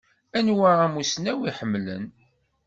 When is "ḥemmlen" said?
1.57-2.05